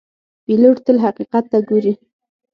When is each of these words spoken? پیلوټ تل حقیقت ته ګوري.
پیلوټ 0.45 0.77
تل 0.85 0.97
حقیقت 1.05 1.43
ته 1.51 1.57
ګوري. 1.69 1.93